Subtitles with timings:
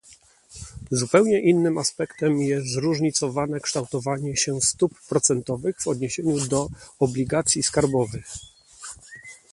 [0.91, 6.67] Zupełnie innym aspektem jest zróżnicowane kształtowanie się stóp procentowych w odniesieniu do
[6.99, 8.25] obligacji skarbowych